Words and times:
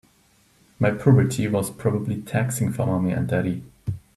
My 0.79 0.89
puberty 0.89 1.47
was 1.47 1.69
probably 1.69 2.23
taxing 2.23 2.71
for 2.71 2.87
mommy 2.87 3.11
and 3.11 3.27
daddy. 3.27 3.63